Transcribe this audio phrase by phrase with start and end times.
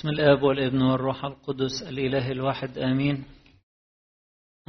[0.00, 3.24] بسم الآب والابن والروح القدس الإله الواحد آمين.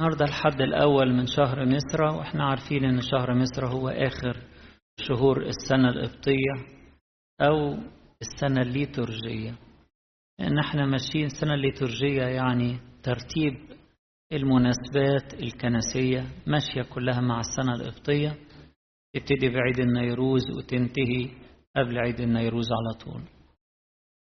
[0.00, 4.36] النهاردة الحد الأول من شهر مصر وإحنا عارفين إن شهر مصر هو آخر
[5.00, 6.54] شهور السنة القبطية
[7.40, 7.78] أو
[8.22, 9.54] السنة الليتورجية.
[10.40, 13.54] إن إحنا ماشيين السنة الليتورجية يعني ترتيب
[14.32, 18.38] المناسبات الكنسية ماشية كلها مع السنة القبطية.
[19.14, 21.30] تبتدي بعيد النيروز وتنتهي
[21.76, 23.41] قبل عيد النيروز على طول.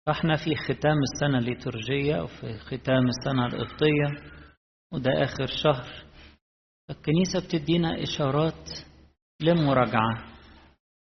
[0.08, 4.32] فاحنا في ختام السنة الليتورجية وفي ختام السنة القبطية
[4.94, 5.88] وده آخر شهر.
[6.90, 8.70] الكنيسة بتدينا إشارات
[9.42, 10.26] للمراجعة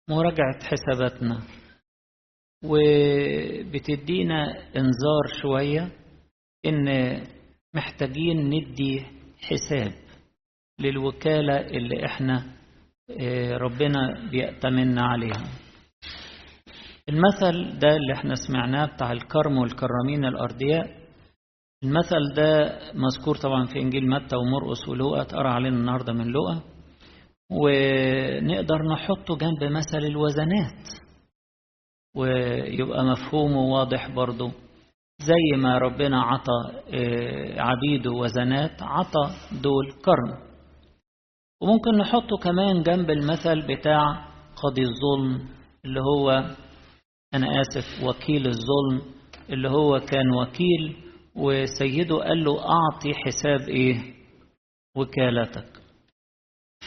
[0.10, 1.42] مراجعة حساباتنا
[2.66, 5.92] وبتدينا إنذار شوية
[6.66, 6.88] إن
[7.76, 9.06] محتاجين ندي
[9.42, 9.94] حساب
[10.80, 12.52] للوكالة اللي إحنا
[13.58, 15.44] ربنا بيأتمنا عليها.
[17.10, 21.02] المثل ده اللي إحنا سمعناه بتاع الكرم والكرامين الأرضياء
[21.84, 26.62] المثل ده مذكور طبعا في إنجيل متى ومرقس ولوقا اتقرأ علينا النهاردة من لوقا.
[27.52, 30.88] ونقدر نحطه جنب مثل الوزنات
[32.16, 34.52] ويبقى مفهومه واضح برضه
[35.22, 36.82] زي ما ربنا عطى
[37.58, 39.30] عبيده وزنات عطى
[39.62, 40.38] دول كرم.
[41.62, 44.26] وممكن نحطه كمان جنب المثل بتاع
[44.64, 45.48] قاضي الظلم
[45.86, 46.44] اللي هو
[47.34, 49.14] أنا آسف وكيل الظلم
[49.50, 54.14] اللي هو كان وكيل وسيده قال له أعطي حساب إيه؟
[54.96, 55.82] وكالتك.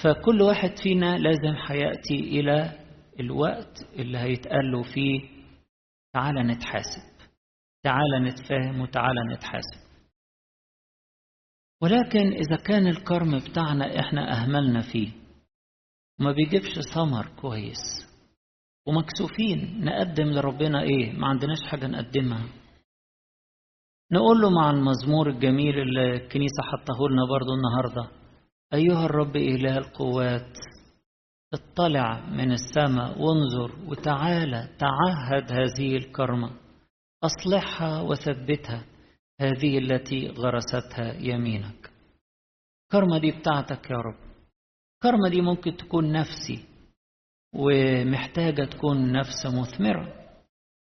[0.03, 2.85] فكل واحد فينا لازم هيأتي إلى
[3.21, 5.21] الوقت اللي هيتقال له فيه
[6.13, 7.03] تعالى نتحاسب.
[7.83, 9.85] تعالى نتفاهم وتعالى نتحاسب.
[11.83, 15.13] ولكن إذا كان الكرم بتاعنا إحنا أهملنا فيه
[16.21, 18.14] وما بيجيبش ثمر كويس.
[18.87, 19.85] ومكسوفين.
[19.85, 22.47] نقدم لربنا إيه؟ ما عندناش حاجة نقدمها.
[24.13, 28.11] نقول له مع المزمور الجميل اللي الكنيسة حطه لنا برضو النهاردة
[28.75, 30.59] أيها الرب إله القوات
[31.55, 36.51] اطلع من السماء وانظر وتعالى تعهد هذه الكرمة.
[37.25, 38.85] أصلحها وثبتها
[39.41, 41.91] هذه التي غرستها يمينك.
[42.85, 44.19] الكرمة دي بتاعتك يا رب.
[44.95, 46.74] الكرمة دي ممكن تكون نفسي.
[47.55, 50.13] ومحتاجة تكون نفس مثمرة.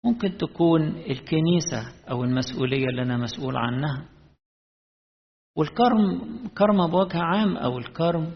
[0.05, 4.09] ممكن تكون الكنيسة أو المسؤولية اللي أنا مسؤول عنها.
[5.57, 6.21] والكرم
[6.57, 8.35] كرمة بوجه عام أو الكرم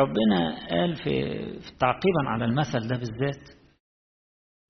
[0.00, 1.34] ربنا قال في,
[1.80, 3.58] تعقيبا على المثل ده بالذات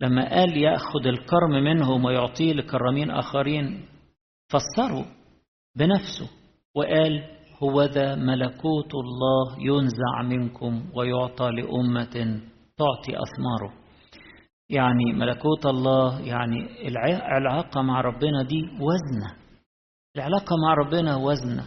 [0.01, 3.89] لما قال يأخذ الكرم منهم ويعطيه لكرمين آخرين
[4.53, 5.07] فسره
[5.77, 6.31] بنفسه
[6.77, 12.41] وقال هو ذا ملكوت الله ينزع منكم ويعطى لأمة
[12.79, 13.73] تعطي أثماره.
[14.71, 19.37] يعني ملكوت الله يعني العلاقة مع ربنا دي وزنة.
[20.17, 21.65] العلاقة مع ربنا وزنة.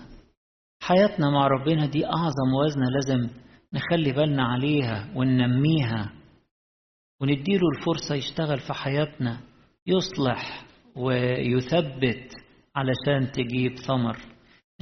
[0.84, 3.30] حياتنا مع ربنا دي أعظم وزنة لازم
[3.74, 6.14] نخلي بالنا عليها وننميها.
[7.22, 9.38] ونديله الفرصة يشتغل في حياتنا
[9.88, 10.66] يصلح
[10.96, 12.30] ويثبت
[12.76, 14.18] علشان تجيب ثمر.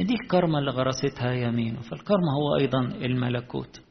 [0.04, 3.82] دي الكرمة اللي غرستها يمينه فالكرمة هو أيضا الملكوت.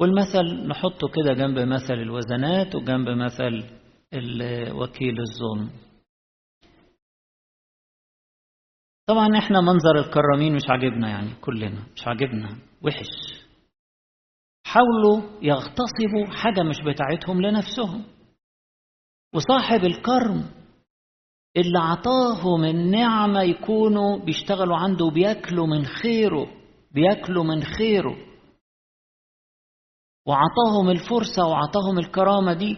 [0.00, 3.64] والمثل نحطه كده جنب مثل الوزنات وجنب مثل
[4.72, 5.70] وكيل الظلم.
[9.06, 13.08] طبعا إحنا منظر الكرامين مش عاجبنا يعني كلنا مش عاجبنا وحش.
[14.66, 18.04] حاولوا يغتصبوا حاجة مش بتاعتهم لنفسهم.
[19.34, 20.50] وصاحب الكرم
[21.56, 26.46] اللي عطاهم النعمة يكونوا بيشتغلوا عنده بياكلوا من خيره
[26.90, 28.16] بياكلوا من خيره.
[30.26, 32.76] وعطاهم الفرصة وعطاهم الكرامة دي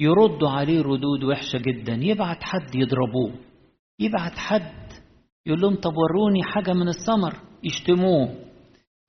[0.00, 1.92] يردوا عليه ردود وحشة جدا.
[1.92, 3.34] يبعت حد يضربوه
[4.00, 4.92] يبعت حد
[5.46, 8.34] يقول لهم طب وروني حاجة من الثمر يشتموه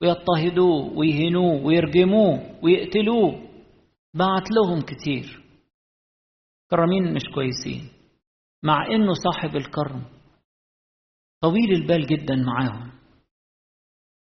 [0.02, 3.48] ويضطهدوه ويهنوه ويرجموه ويقتلوه.
[4.14, 5.42] بعت لهم كتير.
[6.70, 7.93] كرامين مش كويسين.
[8.64, 10.04] مع إنه صاحب الكرم.
[11.42, 12.92] طويل البال جدا معاهم.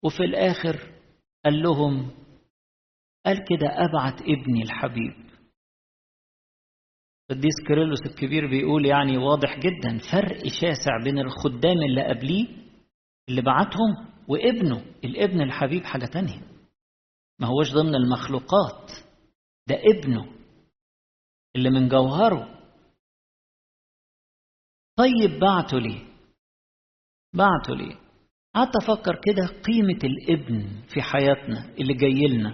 [0.04, 0.92] وفي الآخر
[1.46, 2.12] قال لهم
[3.26, 5.28] قال كده أبعت ابني الحبيب.
[7.30, 12.48] قديس كيرلس الكبير بيقول يعني واضح جدا فرق شاسع بين الخدام اللي قبليه
[13.30, 14.86] اللي بعتهم وابنه.
[15.04, 16.42] الابن الحبيب حاجة تانية.
[17.40, 18.92] ما هوش ضمن المخلوقات.
[19.68, 20.34] ده ابنه
[21.56, 22.57] اللي من جوهره
[24.98, 26.08] طيب بعته ليه
[27.34, 27.96] بعته ليه
[28.56, 32.50] قعدت أفكر كده قيمة الابن في حياتنا اللي جاي لنا.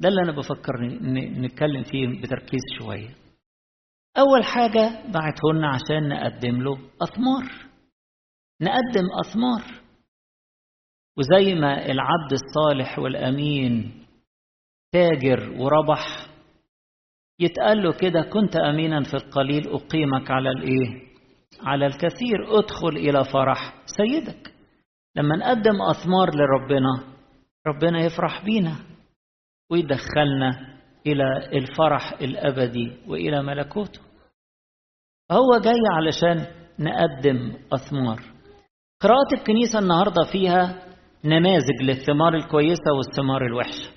[0.00, 0.72] ده اللي أنا بفكر
[1.40, 3.16] نتكلم فيه بتركيز شوية.
[4.18, 7.44] أول حاجة بعته لنا عشان نقدم له أثمار.
[8.62, 9.82] نقدم أثمار.
[11.18, 14.04] وزي ما العبد الصالح والأمين
[14.92, 16.25] تاجر وربح
[17.40, 21.06] يتقال له كده كنت أمينا في القليل أقيمك على الإيه؟
[21.62, 24.52] على الكثير ادخل إلى فرح سيدك.
[25.16, 27.16] لما نقدم أثمار لربنا
[27.66, 28.76] ربنا يفرح بينا
[29.70, 31.24] ويدخلنا إلى
[31.58, 34.00] الفرح الأبدي وإلى ملكوته.
[35.32, 36.46] هو جاي علشان
[36.78, 38.20] نقدم أثمار.
[39.00, 40.86] قراءة الكنيسة النهاردة فيها
[41.24, 43.90] نماذج للثمار الكويسة والثمار الوحشة.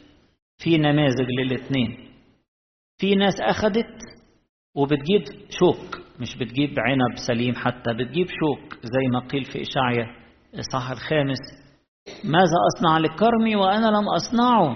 [0.58, 2.09] في نماذج للاتنين.
[3.00, 3.96] في ناس أخدت
[4.75, 10.06] وبتجيب شوك مش بتجيب عنب سليم حتى بتجيب شوك زي ما قيل في إشعيا
[10.54, 11.40] الصح الخامس.
[12.24, 14.75] ماذا أصنع للكرم وأنا لم أصنعه؟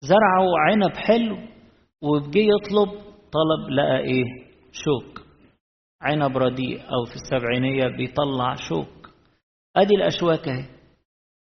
[0.00, 1.38] زرعوا عنب حلو
[2.02, 2.88] وبجي يطلب
[3.32, 4.24] طلب لقى إيه
[4.72, 5.20] شوك.
[6.02, 9.10] عنب رديء أو في السبعينية بيطلع شوك.
[9.76, 10.64] أدي الأشواك أهي.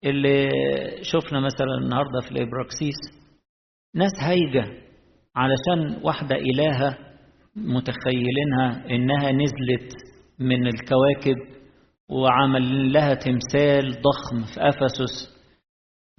[0.05, 0.49] اللي
[1.03, 2.97] شفنا مثلا النهارده في الإبراكسيس
[3.95, 4.83] ناس هايجة.
[5.37, 6.99] علشان واحدة إلهة
[7.57, 9.93] متخيلينها إنها نزلت
[10.39, 11.37] من الكواكب
[12.11, 15.33] وعمل لها تمثال ضخم في أفسس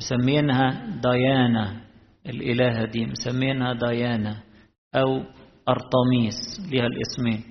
[0.01, 1.81] مسمينها ديانا
[2.25, 4.43] الإلهة دي مسمينها ديانا
[4.95, 5.23] أو
[5.69, 7.43] أرطميس ليها الاسمين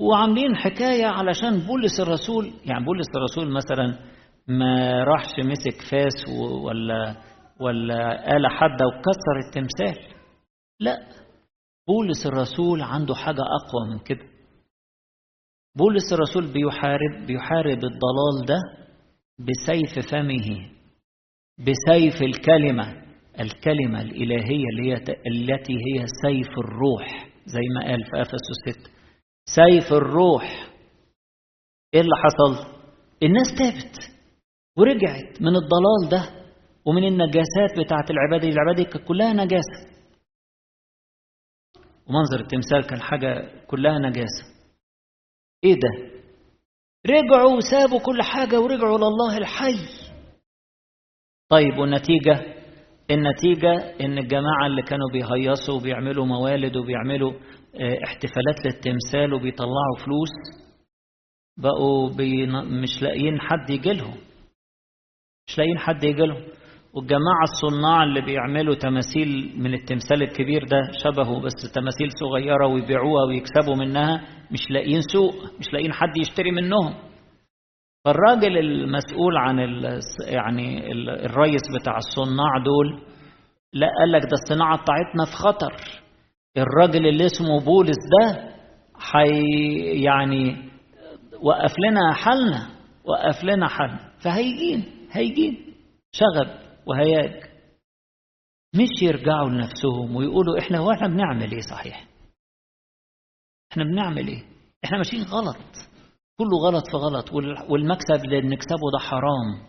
[0.00, 3.98] وعاملين حكاية علشان بولس الرسول يعني بولس الرسول مثلا
[4.48, 6.28] ما راحش مسك فاس
[6.64, 7.16] ولا
[7.60, 10.15] ولا آلة حادة وكسر التمثال.
[10.80, 10.98] لا.
[11.88, 14.24] بولس الرسول عنده حاجة أقوى من كده.
[15.76, 18.58] بولس الرسول بيحارب بيحارب الضلال ده
[19.38, 20.70] بسيف فمه
[21.58, 23.06] بسيف الكلمة
[23.40, 24.94] الكلمة الإلهية اللي هي
[25.26, 28.90] التي هي سيف الروح زي ما قال في أفسس 6
[29.46, 30.68] سيف الروح.
[31.94, 32.76] إيه اللي حصل؟
[33.22, 33.96] الناس تابت
[34.78, 36.46] ورجعت من الضلال ده
[36.86, 38.48] ومن النجاسات بتاعة العبادة.
[38.48, 39.95] العبادة كانت كلها نجاسة.
[42.08, 44.44] ومنظر التمثال كان حاجة كلها نجاسة.
[45.64, 46.16] إيه ده؟
[47.06, 50.06] رجعوا وسابوا كل حاجة ورجعوا لله الحي.
[51.50, 52.56] طيب والنتيجة؟
[53.10, 57.32] النتيجة إن الجماعة اللي كانوا بيهيصوا وبيعملوا موالد وبيعملوا
[58.04, 60.62] احتفالات للتمثال وبيطلعوا فلوس
[61.58, 62.46] بقوا بي
[62.82, 64.16] مش لاقيين حد يجي لهم
[65.48, 66.42] مش لاقيين حد يجي لهم
[66.96, 73.76] والجماعة الصناع اللي بيعملوا تماثيل من التمثال الكبير ده شبهه بس تماثيل صغيرة ويبيعوها ويكسبوا
[73.76, 74.20] منها
[74.50, 76.94] مش لاقيين سوق مش لاقيين حد يشتري منهم.
[78.04, 80.92] فالراجل المسؤول عن ال يعني
[81.26, 83.02] الرئيس بتاع الصناع دول
[83.72, 85.72] لا قال لك ده الصناعة بتاعتنا في خطر.
[86.58, 88.48] الراجل اللي اسمه بولس ده
[88.98, 89.40] حي
[90.04, 90.56] يعني
[91.42, 92.66] وقف لنا حالنا
[93.04, 93.98] وقف لنا حالنا.
[94.24, 95.56] فهيجين هيجين.
[96.12, 96.65] شغب.
[96.86, 97.56] وهياج
[98.74, 102.08] مش يرجعوا لنفسهم ويقولوا إحنا هو إحنا بنعمل إيه صحيح؟
[103.72, 104.44] إحنا بنعمل إيه؟
[104.84, 105.56] إحنا ماشيين غلط.
[106.38, 107.32] كله غلط في غلط.
[107.70, 109.66] والمكسب اللي بنكسبه ده حرام.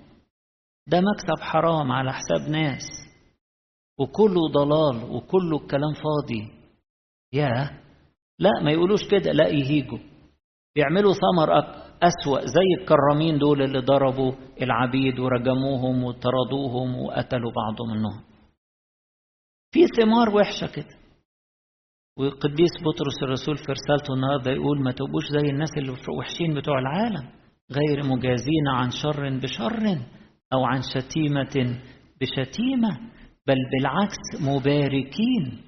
[0.88, 2.84] ده مكسب حرام على حساب ناس.
[4.00, 6.52] وكله ضلال وكله الكلام فاضي.
[7.34, 7.82] يا
[8.40, 9.32] لا ما يقولوش كده.
[9.32, 10.00] لا يهيجوا.
[10.76, 11.60] بيعملوا ثمر
[12.04, 18.24] أسوأ زي الكرامين دول اللي ضربوا العبيد ورجموهم وطردوهم وقتلوا بعض منهم.
[19.72, 20.98] في ثمار وحشة كده.
[22.18, 27.30] وقديس بطرس الرسول في رسالته النهارده يقول ما تبقوش زي الناس اللي وحشين بتوع العالم
[27.72, 30.00] غير مجازين عن شر بشر
[30.54, 31.80] أو عن شتيمة
[32.22, 33.00] بشتيمة
[33.48, 35.64] بل بالعكس مباركين.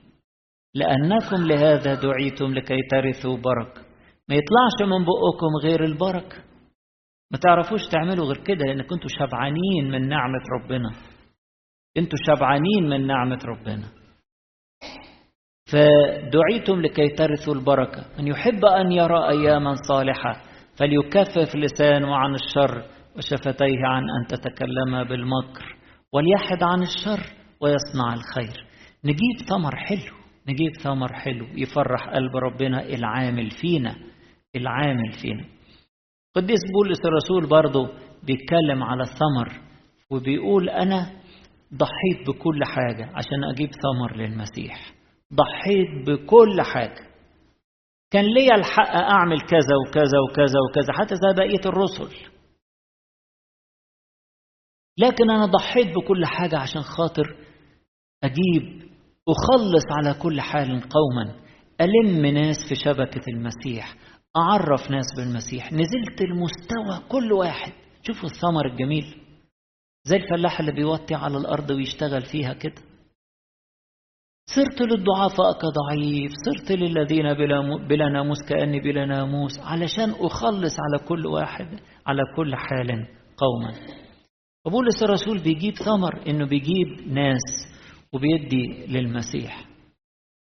[0.75, 3.88] لأنكم لهذا دعيتم لكي ترثوا بركة.
[4.29, 6.38] ما يطلعش من بقكم غير البركة.
[7.31, 10.89] ما تعرفوش تعملوا غير كده لأن كنتوا شبعانين من نعمة ربنا.
[11.98, 13.88] أنتوا شبعانين من نعمة ربنا.
[15.71, 18.05] فدعيتم لكي ترثوا البركة.
[18.19, 20.41] من يحب أن يرى أياما صالحة
[20.79, 22.86] فليكفف لسانه عن الشر
[23.17, 25.75] وشفتيه عن أن تتكلم بالمكر.
[26.13, 28.65] وليحد عن الشر ويصنع الخير.
[29.05, 34.09] نجيب ثمر حلو نجيب ثمر حلو يفرح قلب ربنا العامل فينا.
[34.56, 35.46] العامل فينا.
[36.36, 37.89] قديس بولس الرسول برضه
[38.24, 39.62] بيتكلم على الثمر
[40.12, 41.12] وبيقول أنا
[41.74, 44.94] ضحيت بكل حاجة عشان أجيب ثمر للمسيح.
[45.34, 47.10] ضحيت بكل حاجة.
[48.12, 52.15] كان ليا الحق أعمل كذا وكذا وكذا وكذا حتى زي بقية الرسل.
[54.98, 57.36] لكن أنا ضحيت بكل حاجة عشان خاطر
[58.24, 58.89] أجيب
[59.27, 61.36] أخلص على كل حال قوما
[61.82, 63.96] ألم ناس في شبكة المسيح
[64.38, 67.71] أعرف ناس بالمسيح نزلت المستوى كل واحد.
[68.03, 69.15] شوفوا الثمر الجميل.
[70.03, 72.81] زي الفلاح اللي بيوطي على الأرض ويشتغل فيها كده.
[74.55, 81.25] صرت للضعفاء كضعيف صرت للذين بلا, بلا ناموس كأني بلا ناموس علشان أخلص على كل
[81.27, 83.07] واحد على كل حال
[83.38, 83.74] قوما.
[84.65, 87.77] وبولس الرسول بيجيب ثمر إنه بيجيب ناس
[88.13, 89.65] وبيدي للمسيح.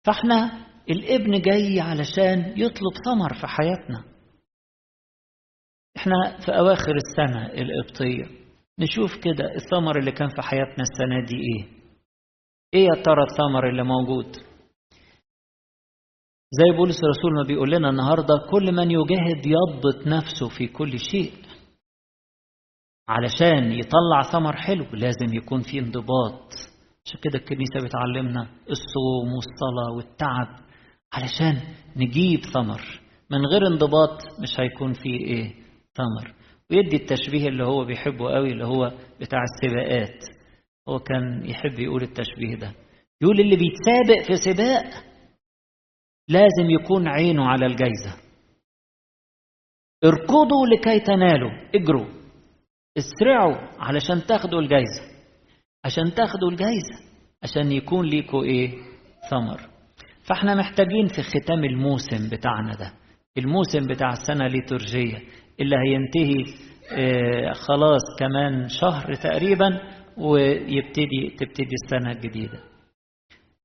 [0.06, 4.04] فإحنا الابن جاي علشان يطلب ثمر في حياتنا.
[5.98, 8.26] إحنا في أواخر السنة القبطيه
[8.80, 11.80] نشوف كده الثمر اللي كان في حياتنا السنة دي إيه؟
[12.74, 14.36] إيه يا ترى الثمر اللي موجود؟
[16.52, 21.34] زي بولس الرسول ما بيقول لنا النهارده كل من يجاهد يضبط نفسه في كل شيء.
[23.10, 26.54] علشان يطلع ثمر حلو لازم يكون في انضباط.
[27.06, 30.69] عشان كده الكنيسة بتعلمنا الصوم والصلاة والتعب.
[31.14, 31.62] علشان
[31.96, 32.82] نجيب ثمر.
[33.32, 35.54] من غير انضباط مش هيكون فيه إيه؟
[35.98, 36.34] ثمر.
[36.72, 40.24] ويدي التشبيه اللي هو بيحبه قوي اللي هو بتاع السباقات.
[40.90, 42.74] هو كان يحب يقول التشبيه ده.
[43.22, 45.04] يقول اللي بيتسابق في سباق
[46.30, 48.18] لازم يكون عينه على الجايزة.
[50.04, 51.52] اركضوا لكي تنالوا.
[51.76, 52.08] اجروا.
[52.98, 55.04] اسرعوا علشان تاخدوا الجايزة.
[55.86, 57.10] عشان تاخدوا الجايزة.
[57.44, 58.70] عشان يكون ليكوا إيه؟
[59.30, 59.79] ثمر.
[60.30, 62.94] فاحنا محتاجين في ختام الموسم بتاعنا ده.
[63.38, 65.18] الموسم بتاع السنة الليتورجية
[65.60, 66.44] اللي هينتهي
[66.92, 69.82] آه خلاص كمان شهر تقريبا
[70.18, 72.60] ويبتدي تبتدي السنة الجديدة.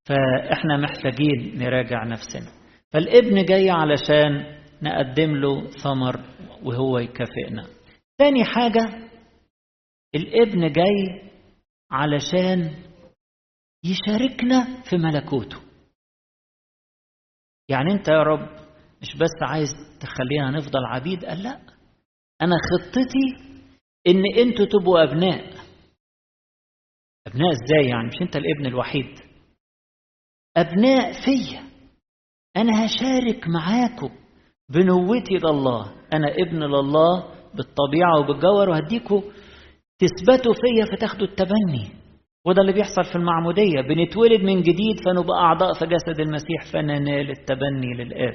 [0.06, 2.52] فاحنا محتاجين نراجع نفسنا.
[2.92, 4.44] فالابن جاي علشان
[4.82, 6.20] نقدم له ثمر
[6.62, 7.64] وهو يكافئنا.
[8.18, 8.88] تاني حاجة
[10.14, 11.30] الابن جاي
[11.90, 12.70] علشان
[13.84, 15.63] يشاركنا في ملكوته.
[17.68, 18.48] يعني انت يا رب
[19.02, 19.68] مش بس عايز
[20.00, 21.60] تخلينا نفضل عبيد؟ قال لا.
[22.42, 23.54] أنا خطتي
[24.06, 25.54] إن أنتوا تبقوا أبناء.
[27.26, 29.18] أبناء إزاي يعني؟ مش أنت الابن الوحيد.
[30.56, 31.64] أبناء فيا.
[32.56, 34.10] أنا هشارك معاكم
[34.68, 39.22] بنوتي لله أنا ابن لله بالطبيعة وبالجوهر وهديكم
[39.98, 42.03] تثبتوا فيا فتاخدوا التبني.
[42.46, 43.80] وده اللي بيحصل في المعمودية.
[43.88, 48.34] بنتولد من جديد فنبقى أعضاء في جسد المسيح فننال التبني للآب.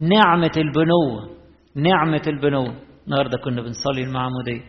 [0.00, 1.36] نعمة البنوة
[1.76, 2.74] نعمة البنوة.
[3.06, 4.60] النهاردة كنا بنصلي المعمودية.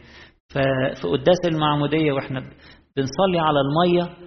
[0.50, 2.40] ففي قداس المعمودية وإحنا
[2.98, 4.18] بنصلي على المية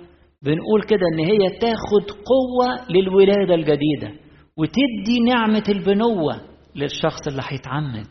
[0.43, 4.21] بنقول كده إن هي تاخد قوة للولادة الجديدة
[4.57, 6.41] وتدي نعمة البنوة
[6.77, 8.07] للشخص اللي هيتعمد.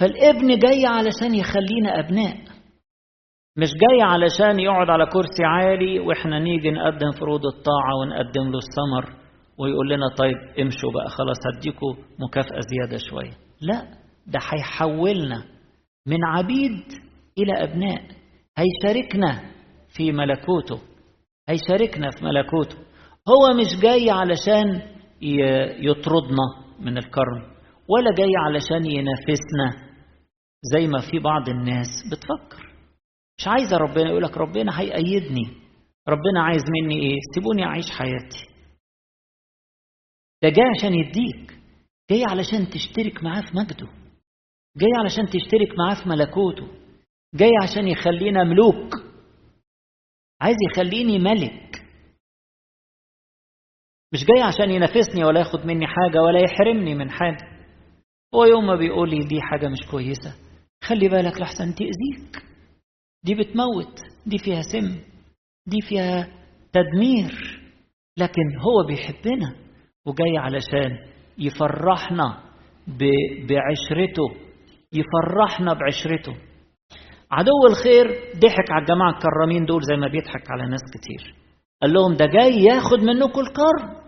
[0.00, 2.36] فالابن جاي علشان يخلينا أبناء.
[3.60, 9.20] مش جاي علشان يقعد على كرسي عالي وإحنا نيجي نقدم فروض الطاعة ونقدم له الثمر
[9.58, 13.32] ويقول لنا طيب امشوا بقى خلاص هديكوا مكافأة زيادة شوية.
[13.60, 13.82] لا
[14.26, 15.44] ده هيحولنا
[16.06, 16.82] من عبيد
[17.38, 18.02] إلى أبناء
[18.58, 19.40] هيشاركنا
[19.96, 20.78] في ملكوته
[21.48, 22.76] هيشاركنا في ملكوته.
[23.28, 24.82] هو مش جاي علشان
[25.82, 26.46] يطردنا
[26.80, 27.42] من الكرم
[27.88, 29.90] ولا جاي علشان ينافسنا
[30.74, 32.69] زي ما في بعض الناس بتفكر.
[33.40, 35.48] مش عايزة ربنا يقول لك ربنا هيأيدني.
[36.08, 38.46] ربنا عايز مني إيه؟ سيبوني أعيش حياتي.
[40.42, 41.58] ده جاي عشان يديك.
[42.10, 43.88] جاي علشان تشترك معاه في مجده.
[44.76, 46.68] جاي علشان تشترك معاه في ملكوته.
[47.34, 48.94] جاي عشان يخلينا ملوك.
[50.40, 51.82] عايز يخليني ملك.
[54.12, 57.60] مش جاي عشان ينافسني ولا ياخد مني حاجة ولا يحرمني من حاجة.
[58.34, 60.34] هو يوم ما بيقول لي دي حاجة مش كويسة
[60.84, 62.49] خلي بالك لحسن تأذيك.
[63.24, 65.00] دي بتموت دي فيها سم
[65.66, 66.28] دي فيها
[66.72, 67.60] تدمير
[68.18, 69.54] لكن هو بيحبنا
[70.06, 70.98] وجاي علشان
[71.38, 72.42] يفرحنا
[73.48, 74.50] بعشرته
[74.92, 76.34] يفرحنا بعشرته.
[77.30, 78.06] عدو الخير
[78.38, 81.34] ضحك على الجماعة الكرامين دول زي ما بيضحك على ناس كتير.
[81.82, 84.00] قال لهم ده جاي ياخد منكم الكرم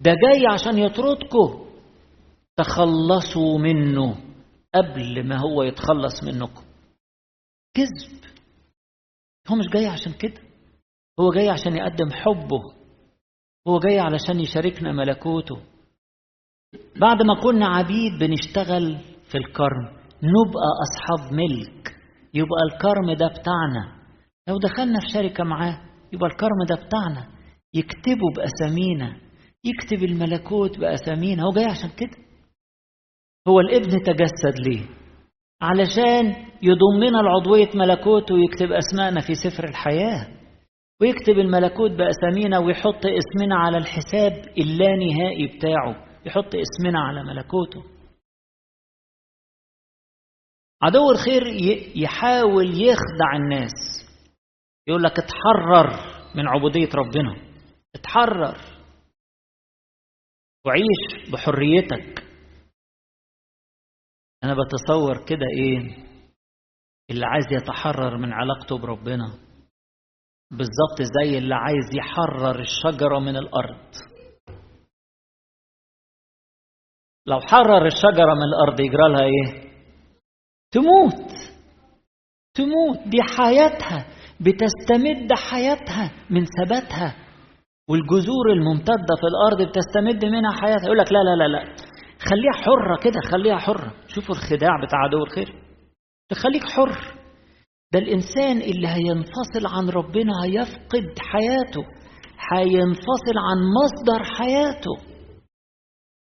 [0.00, 1.64] ده جاي عشان يطردكم.
[2.56, 4.16] تخلصوا منه
[4.74, 6.62] قبل ما هو يتخلص منكم.
[7.74, 8.20] كذب.
[9.48, 10.40] هو مش جاي عشان كده.
[11.20, 12.62] هو جاي عشان يقدم حبه.
[13.68, 15.56] هو جاي علشان يشاركنا ملكوته.
[17.00, 18.98] بعد ما كنا عبيد بنشتغل
[19.30, 19.84] في الكرم.
[20.22, 21.96] نبقى أصحاب ملك.
[22.34, 23.98] يبقى الكرم ده بتاعنا.
[24.48, 25.80] لو دخلنا في شركة معاه
[26.12, 27.38] يبقى الكرم ده بتاعنا.
[27.74, 29.20] يكتبوا بأسامينا.
[29.64, 31.42] يكتب الملكوت بأسامينا.
[31.42, 32.24] هو جاي عشان كده.
[33.48, 34.86] هو الابن تجسد ليه؟
[35.62, 40.38] علشان يضمنا العضوية ملكوته ويكتب أسماءنا في سفر الحياة.
[41.00, 46.06] ويكتب الملكوت بأسامينا ويحط اسمنا على الحساب اللانهائي بتاعه.
[46.26, 47.84] يحط اسمنا على ملكوته.
[50.82, 51.42] عدو الخير
[51.96, 53.72] يحاول يخدع الناس.
[54.88, 56.00] يقول لك اتحرر
[56.34, 57.36] من عبودية ربنا.
[57.94, 58.56] اتحرر.
[60.66, 62.17] وعيش بحريتك.
[64.44, 66.04] أنا بتصور كده إيه؟
[67.10, 69.26] اللي عايز يتحرر من علاقته بربنا.
[70.50, 73.84] بالظبط زي اللي عايز يحرر الشجرة من الأرض.
[77.26, 79.68] لو حرر الشجرة من الأرض يجرى لها إيه؟
[80.70, 81.32] تموت.
[82.54, 83.08] تموت.
[83.08, 84.06] دي حياتها.
[84.40, 87.16] بتستمد حياتها من ثباتها.
[87.90, 90.84] والجذور الممتدة في الأرض بتستمد منها حياتها.
[90.84, 91.74] يقول لك لا لا لا لا.
[92.18, 93.92] خليها حرة كده خليها حرة.
[94.08, 95.62] شوفوا الخداع بتاع عدو الخير.
[96.30, 97.14] تخليك حر.
[97.92, 101.82] ده الإنسان اللي هينفصل عن ربنا هيفقد حياته.
[102.52, 104.96] هينفصل عن مصدر حياته.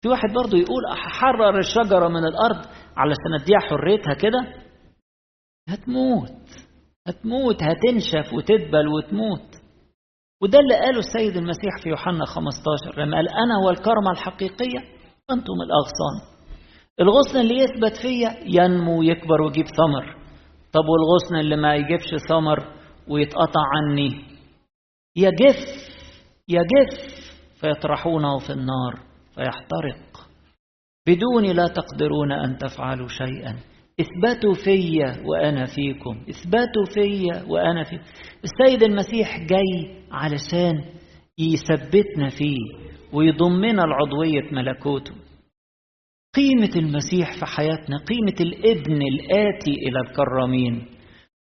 [0.02, 2.66] في واحد برضه يقول أحرر الشجرة من الأرض
[2.96, 4.54] علشان أديها حريتها كده؟
[5.68, 6.48] هتموت.
[7.08, 9.54] هتموت هتنشف وتدبل وتموت.
[10.42, 14.97] وده اللي قاله السيد المسيح في يوحنا 15 لما قال أنا هو الكرمة الحقيقية
[15.30, 16.38] أنتم الأغصان.
[17.00, 20.16] الغصن اللي يثبت فيا ينمو ويكبر ويجيب ثمر.
[20.72, 22.64] طب والغصن اللي ما يجيبش ثمر
[23.08, 24.20] ويتقطع عني؟
[25.16, 25.56] يجف
[26.48, 26.98] يجف
[27.60, 28.94] فيطرحونه في النار
[29.34, 30.28] فيحترق.
[31.08, 33.56] بدوني لا تقدرون أن تفعلوا شيئا.
[34.00, 36.24] اثبتوا فيا وأنا فيكم.
[36.30, 38.02] اثبتوا فيا وأنا فيكم.
[38.44, 40.84] السيد المسيح جاي علشان
[41.38, 42.87] يثبتنا فيه.
[43.12, 45.14] ويضمنا العضوية ملكوته.
[46.36, 50.86] قيمة المسيح في حياتنا قيمة الابن الآتي إلى الكرامين.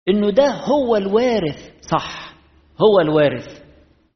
[0.09, 1.71] إنه ده هو الوارث.
[1.91, 2.33] صح
[2.81, 3.63] هو الوارث.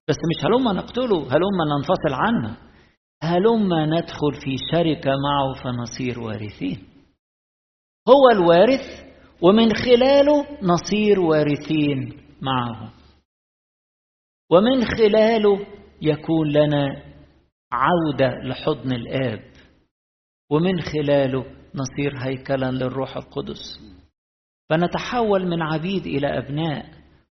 [0.08, 2.58] بس مش هلما نقتله هلما ننفصل عنه.
[3.24, 6.84] هلما ندخل في شركة معه فنصير وارثين.
[8.10, 9.10] هو الوارث
[9.42, 12.94] ومن خلاله نصير وارثين معه.
[14.52, 15.66] ومن خلاله
[16.02, 17.04] يكون لنا
[17.72, 19.52] عودة لحضن الآب.
[20.52, 23.80] ومن خلاله نصير هيكلا للروح القدس.
[24.70, 26.86] فنتحول من عبيد إلى أبناء.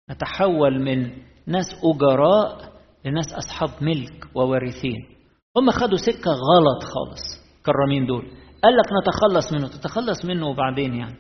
[0.10, 5.18] نتحول من ناس أجراء لناس أصحاب ملك ووارثين.
[5.58, 8.32] هم خدوا سكة غلط خالص كرامين دول.
[8.64, 9.68] قال لك نتخلص منه.
[9.68, 11.18] تتخلص منه وبعدين يعني.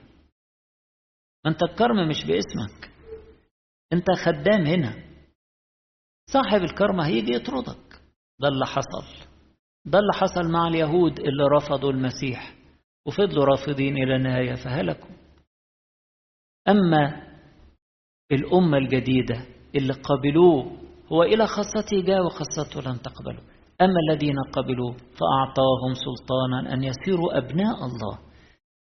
[1.45, 2.91] ما انت الكرم مش باسمك.
[3.93, 4.93] انت خدام هنا.
[6.34, 7.87] صاحب الكرم هيجي يطردك.
[8.39, 9.28] ده اللي حصل.
[9.86, 12.54] ده اللي حصل مع اليهود اللي رفضوا المسيح
[13.08, 15.10] وفضلوا رافضين إلى النهاية فهلكوا.
[16.67, 17.28] أما
[18.32, 19.45] الأمة الجديدة
[19.76, 20.78] اللي قبلوه
[21.12, 23.39] هو إلى خاصته جاء وخاصته لم تقبله.
[23.82, 28.19] أما الذين قبلوا فأعطاهم سلطانا أن يصيروا أبناء الله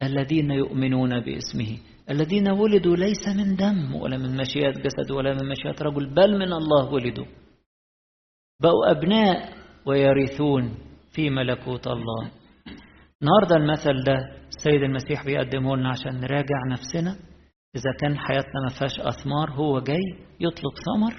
[0.04, 1.78] الذين يؤمنون باسمه.
[2.10, 6.54] الذين ولدوا ليس من دم ولا من مشيئة جسد ولا من مشيئة رجل بل من
[6.54, 7.26] الله ولدوا.
[8.62, 9.54] بقوا أبناء
[9.86, 10.78] ويرثون
[11.12, 12.32] في ملكوت الله.
[13.22, 17.12] النهارده المثل ده السيد المسيح بيقدمه لنا عشان نراجع نفسنا.
[17.76, 20.02] إذا كان حياتنا ما فيهاش أثمار هو جاي
[20.40, 21.14] يطلب ثمر.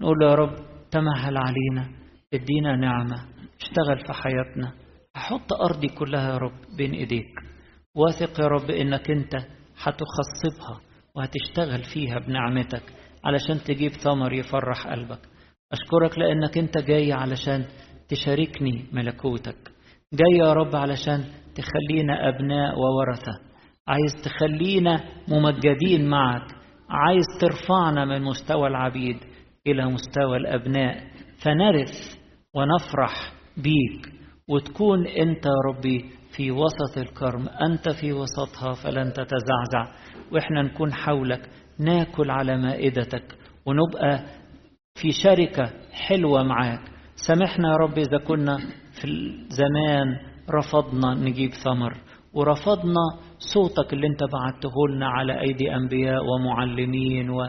[0.00, 0.56] نقول له يا رب
[0.90, 1.90] تمهل علينا
[2.34, 3.24] ادينا نعمة
[3.60, 4.72] اشتغل في حياتنا.
[5.16, 7.30] أحط أرضي كلها يا رب بين إيديك.
[7.94, 9.34] واثق يا رب إنك أنت
[9.82, 10.80] هتخصبها
[11.16, 12.82] وهتشتغل فيها بنعمتك
[13.24, 15.20] علشان تجيب ثمر يفرح قلبك.
[15.72, 17.64] أشكرك لأنك أنت جاي علشان
[18.08, 19.70] تشاركني ملكوتك.
[20.12, 23.32] جاي يا رب علشان تخلينا أبناء وورثة.
[23.88, 26.54] عايز تخلينا ممجدين معك.
[26.90, 29.16] عايز ترفعنا من مستوى العبيد
[29.66, 31.04] إلى مستوى الأبناء.
[31.44, 32.18] فنرث
[32.54, 34.12] ونفرح بيك.
[34.48, 36.04] وتكون أنت يا ربي
[36.36, 37.48] في وسط الكرم.
[37.48, 39.94] أنت في وسطها فلن تتزعزع.
[40.32, 41.48] وإحنا نكون حولك.
[41.78, 43.34] ناكل على مائدتك.
[43.66, 44.24] ونبقى
[45.02, 46.80] في شركة حلوة معاك.
[47.26, 48.56] سامحنا يا رب إذا كنا
[49.00, 50.16] في الزمان
[50.50, 51.94] رفضنا نجيب ثمر
[52.34, 53.04] ورفضنا
[53.54, 57.46] صوتك اللي انت بعته لنا على أيدي أنبياء ومعلمين و...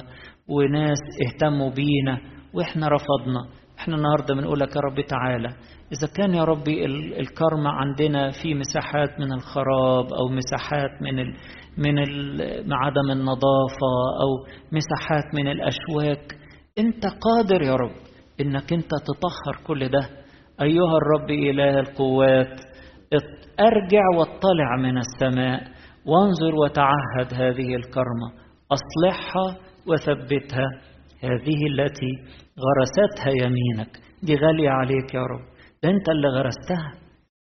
[0.47, 2.17] وناس اهتموا بينا
[2.53, 3.41] وإحنا رفضنا.
[3.79, 5.47] إحنا النهارده بنقول لك يا رب تعالى
[5.93, 6.85] إذا كان يا ربي
[7.19, 11.33] الكرم عندنا في مساحات من الخراب أو مساحات من ال
[11.77, 16.35] من ال عدم النظافة أو مساحات من الأشواك
[16.79, 17.95] انت قادر يا رب
[18.41, 20.09] انك انت تطهر كل ده.
[20.61, 22.59] أيها الرب إله القوات
[23.59, 25.63] ارجع واطلع من السماء
[26.05, 28.27] وانظر وتعهد هذه الكرمة.
[28.71, 30.67] أصلحها وثبتها.
[31.23, 32.11] هذه التي
[32.65, 33.99] غرستها يمينك.
[34.23, 35.45] دي غالية عليك يا رب.
[35.83, 36.93] ده انت اللي غرستها.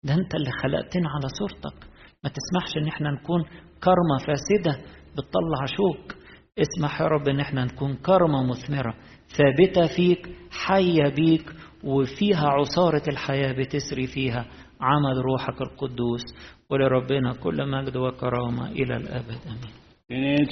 [0.04, 1.88] ده انت اللي خلقتنا على صورتك.
[2.24, 3.42] ما تسمحش إن إحنا نكون
[3.84, 6.16] كرمة فاسدة بتطلع شوك.
[6.60, 8.94] اسمح يا رب إن إحنا نكون كرمة مثمرة.
[9.38, 11.46] ثابتة فيك حية بيك
[11.84, 14.46] وفيها عصارة الحياة بتسري فيها.
[14.82, 16.22] عمل روحك القدوس
[16.70, 19.40] ولربنا كل مجد وكرامة إلى الأبد.
[20.12, 20.48] أمين.